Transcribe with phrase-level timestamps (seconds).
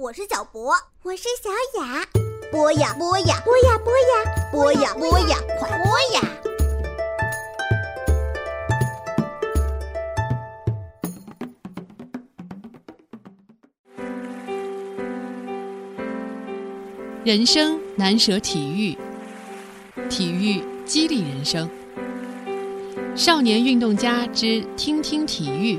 [0.00, 0.72] 我是小博，
[1.02, 1.50] 我是小
[1.80, 2.06] 雅。
[2.52, 6.22] 播呀播呀，播呀播呀，播呀播呀，快播呀！
[17.24, 18.96] 人生难舍体育，
[20.08, 21.68] 体育激励人生。
[23.16, 25.76] 少年运动家之听听体育，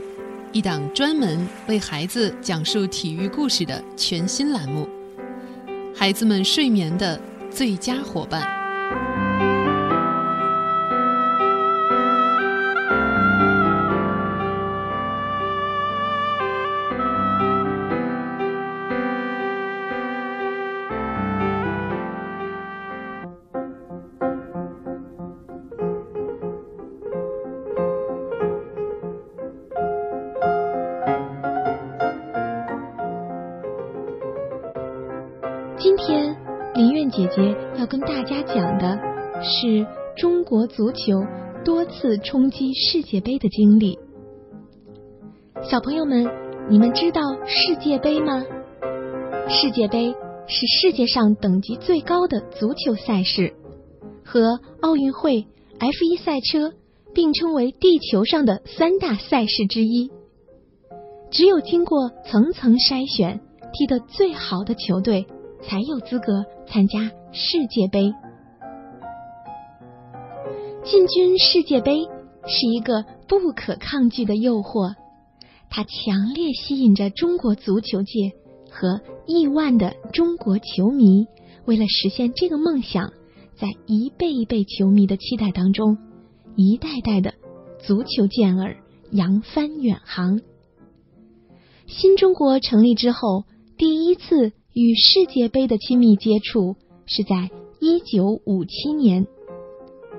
[0.52, 4.89] 一档专门为孩子讲述体育故事的全新栏目，
[5.95, 7.20] 孩子们睡眠的
[7.52, 8.59] 最佳伙伴。
[37.20, 38.98] 姐姐要跟大家讲的
[39.44, 41.22] 是中国足球
[41.66, 44.00] 多次冲击世界杯的经历。
[45.61, 46.26] 小朋友们，
[46.70, 48.45] 你们知道世界杯吗？
[49.50, 50.16] 世界杯
[50.48, 53.54] 是世界上等级最高的足球赛事，
[54.23, 55.45] 和奥运会、
[55.78, 56.72] F1 赛车
[57.14, 60.09] 并称为地球上的三大赛事之一。
[61.31, 63.42] 只有经过层层筛选，
[63.73, 65.28] 踢得最好的球队。
[65.61, 66.99] 才有资格参加
[67.31, 68.13] 世界杯。
[70.83, 72.07] 进军世界杯
[72.47, 74.95] 是一个不可抗拒的诱惑，
[75.69, 78.31] 它强烈吸引着中国足球界
[78.71, 81.27] 和亿万的中国球迷。
[81.65, 83.11] 为了实现这个梦想，
[83.55, 85.97] 在一辈一辈球迷的期待当中，
[86.55, 87.35] 一代代的
[87.77, 88.77] 足球健儿
[89.11, 90.39] 扬帆远航。
[91.85, 93.43] 新中国成立之后，
[93.77, 94.53] 第一次。
[94.80, 97.50] 与世界杯的亲密接触是在
[97.82, 99.28] 一九五七年，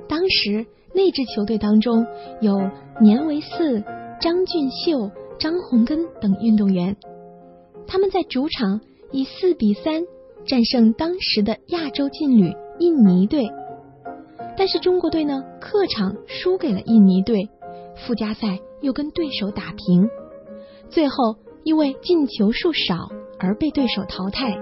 [0.06, 2.06] 当时那支球队当中
[2.42, 2.60] 有
[3.00, 3.82] 年维四、
[4.20, 6.98] 张俊秀、张洪根等运动员，
[7.86, 8.82] 他们在主场
[9.12, 10.02] 以四比三
[10.44, 13.48] 战胜当时的亚洲劲旅印尼队，
[14.58, 17.48] 但是中国队呢客场输给了印尼队，
[17.96, 20.10] 附加赛又跟对手打平，
[20.90, 23.08] 最后因为进球数少。
[23.40, 24.56] 而被对手淘汰。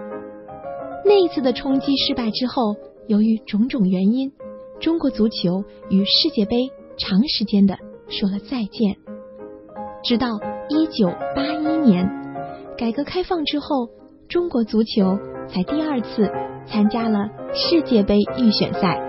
[1.05, 4.33] 那一次的冲击失败之后，由于种种原因，
[4.81, 7.77] 中国足球与世界杯长时间的
[8.09, 8.97] 说了再见。
[10.05, 10.29] 直到
[10.69, 12.09] 一九八一年，
[12.77, 13.89] 改革开放之后，
[14.29, 15.19] 中国足球
[15.49, 16.31] 才第二次
[16.67, 19.03] 参加了世界杯预选赛。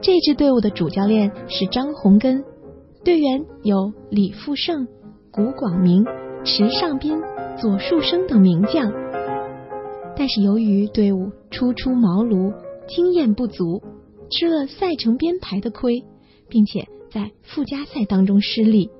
[0.00, 2.42] 这支队伍的主教练是张洪根，
[3.04, 4.86] 队员有李富胜、
[5.30, 6.04] 古广明、
[6.44, 7.18] 池尚斌。
[7.56, 8.92] 左树生等名将，
[10.16, 12.52] 但是由于队伍初出茅庐，
[12.88, 13.80] 经验不足，
[14.28, 16.02] 吃了赛程编排的亏，
[16.48, 18.90] 并且在附加赛当中失利。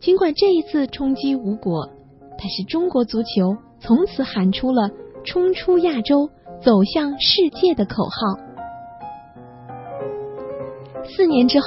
[0.00, 1.90] 尽管这一次冲击无果，
[2.38, 4.90] 但是中国足球从此喊出了
[5.24, 6.30] “冲出亚洲，
[6.64, 8.10] 走向世界的”口号。
[11.04, 11.66] 四年之后，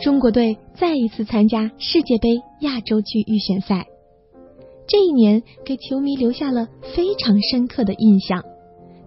[0.00, 2.28] 中国队再一次参加世界杯
[2.60, 3.86] 亚洲区预选赛。
[4.86, 8.44] 这一年给球迷留下了非常深刻的印象，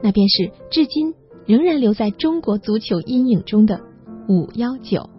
[0.02, 1.14] 那便是至今
[1.46, 3.82] 仍然留在中国足球阴影中的
[4.28, 5.10] 五幺九。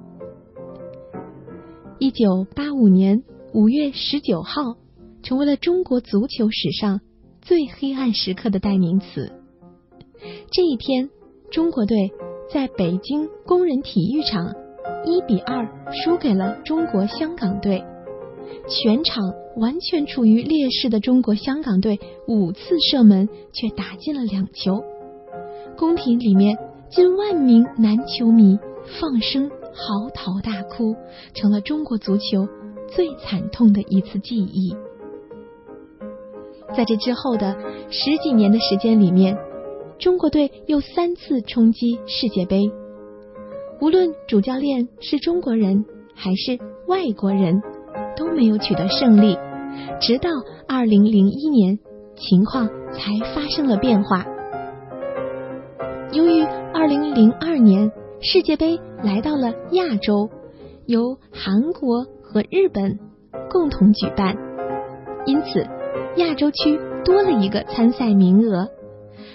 [1.98, 3.22] 一九八五年
[3.52, 4.76] 五月十九号，
[5.22, 7.00] 成为了中国足球史上
[7.42, 9.32] 最黑暗时刻的代名词。
[10.50, 11.10] 这一天，
[11.50, 12.10] 中国队
[12.52, 14.54] 在北京工人体育场
[15.04, 17.84] 一比二输给了中国香港队。
[18.68, 24.82] 全场完全处于劣势的中国香港队五次射门却打进了两球，
[25.76, 26.58] 宫廷里面
[26.88, 28.58] 近万名男球迷
[29.00, 30.94] 放声嚎啕大哭，
[31.34, 32.48] 成了中国足球
[32.88, 34.74] 最惨痛的一次记忆。
[36.76, 37.56] 在这之后的
[37.90, 39.36] 十几年的时间里面，
[39.98, 42.70] 中国队又三次冲击世界杯，
[43.80, 45.84] 无论主教练是中国人
[46.14, 47.62] 还是外国人。
[48.16, 49.36] 都没有取得胜利，
[50.00, 50.30] 直到
[50.66, 51.78] 二零零一年，
[52.16, 54.24] 情况才发生了变化。
[56.12, 56.42] 由于
[56.72, 60.30] 二零零二年世界杯来到了亚洲，
[60.86, 62.98] 由韩国和日本
[63.50, 64.34] 共同举办，
[65.26, 65.66] 因此
[66.16, 68.68] 亚洲区多了一个参赛名额，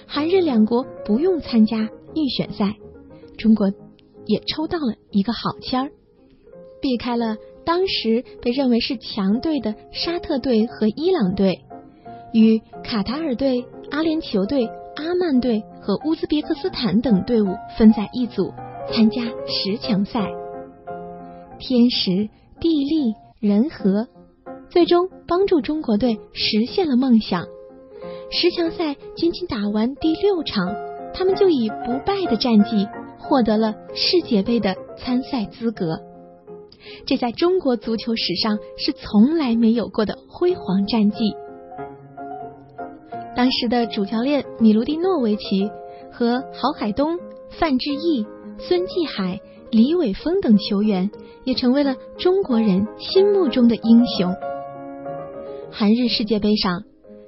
[0.06, 2.76] 韩日两国不用参加预选赛，
[3.38, 3.68] 中国
[4.26, 5.90] 也抽到了一个好签儿，
[6.80, 7.36] 避开了。
[7.64, 11.60] 当时被认为是强队的沙特队和伊朗队，
[12.32, 14.66] 与卡塔尔队、阿联酋队、
[14.96, 18.52] 阿曼队和乌兹别克斯坦等队伍分在一组，
[18.92, 20.28] 参加十强赛。
[21.58, 22.28] 天时、
[22.60, 24.08] 地利、人和，
[24.68, 27.46] 最终帮助中国队实现了梦想。
[28.30, 30.74] 十强赛仅仅打完第六场，
[31.14, 32.88] 他们就以不败的战绩
[33.18, 36.00] 获得了世界杯的参赛资格。
[37.06, 41.34] 这在中国足球史上是从来没有过的辉煌战绩。
[43.34, 45.70] 当时的主教练米卢蒂诺维奇
[46.12, 47.18] 和郝海东、
[47.50, 48.26] 范志毅、
[48.58, 49.40] 孙继海、
[49.70, 51.10] 李玮峰等球员
[51.44, 54.34] 也成为了中国人心目中的英雄。
[55.70, 56.82] 韩日世界杯上，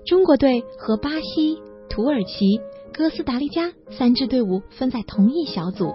[0.05, 1.59] 中国队和巴西、
[1.89, 2.61] 土耳其、
[2.93, 5.95] 哥斯达黎加三支队伍分在同一小组。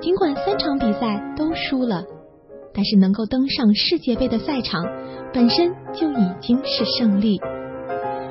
[0.00, 2.04] 尽管三场比赛都输了，
[2.74, 4.84] 但是能够登上世界杯的赛场
[5.32, 7.40] 本身就已经是胜利。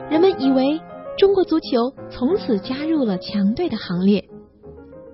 [0.10, 0.80] 人们以为
[1.18, 4.26] 中国足球从此加入了强队的行列，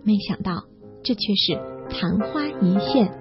[0.03, 0.63] 没想到
[1.03, 1.59] 这却是
[1.89, 3.11] 昙花一现。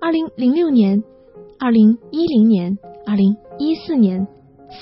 [0.00, 1.02] 二零零六年、
[1.58, 4.26] 二零一零年、二零一四年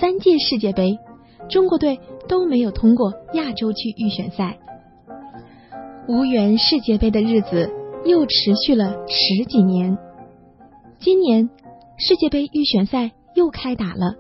[0.01, 0.99] 三届世界杯，
[1.49, 4.59] 中国队都没有通过亚洲区预选赛。
[6.09, 7.71] 无缘世界杯的日子
[8.05, 9.97] 又持续了十几年。
[10.99, 11.49] 今年
[11.99, 14.17] 世界杯预选赛又开打了。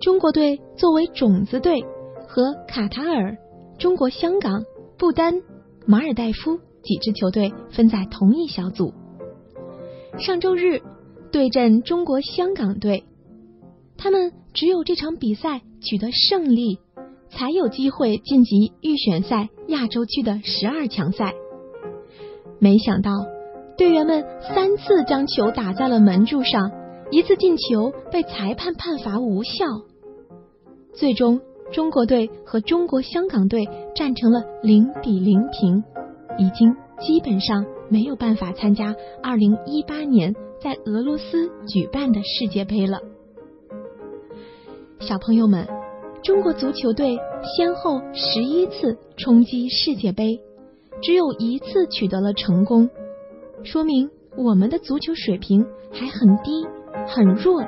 [0.00, 1.84] 中国队作为种子队，
[2.26, 3.36] 和卡塔尔、
[3.78, 4.64] 中国香港、
[4.98, 5.42] 不丹、
[5.86, 8.92] 马尔代夫几支球队分在同一小组。
[10.18, 10.80] 上周日
[11.30, 13.04] 对阵中国香港队，
[13.96, 16.78] 他们只有这场比赛取得胜利，
[17.28, 21.34] 才有机会晋级预选赛亚洲区的十二强赛。
[22.58, 23.10] 没想到
[23.76, 24.24] 队员们
[24.54, 26.70] 三次将球打在了门柱上。
[27.10, 29.52] 一次进球被裁判判罚无效，
[30.94, 31.40] 最终
[31.70, 35.84] 中国队和中国香港队战成了零比零平，
[36.38, 42.98] 已经基本上没有办法参加二零一八年在俄罗斯举办的世界杯了。
[44.98, 45.68] 小朋友们，
[46.22, 47.18] 中国足球队
[47.56, 50.40] 先后十一次冲击世界杯，
[51.04, 52.88] 只有一次取得了成功，
[53.62, 56.66] 说明我们的足球水平还很低。
[57.06, 57.62] 很弱。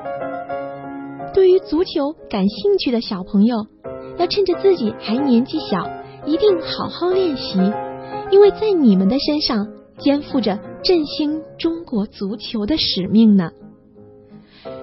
[1.35, 3.67] 对于足球感兴趣的小朋友，
[4.17, 5.87] 要趁着自己还年纪小，
[6.25, 7.59] 一定好好练习，
[8.31, 9.69] 因为在你们的身上
[9.99, 13.51] 肩负着振兴中国足球的使命呢。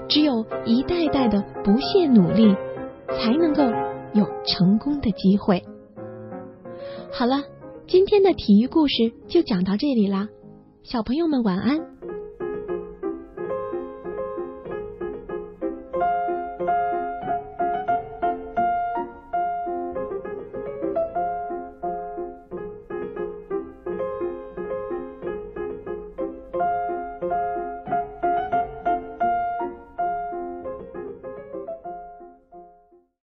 [0.08, 2.54] 只有一代代的不懈努力，
[3.08, 3.64] 才能够
[4.14, 5.64] 有成功的机会。
[7.12, 7.38] 好了，
[7.86, 10.28] 今天的体育故事就讲到这里啦，
[10.84, 11.93] 小朋友们晚安。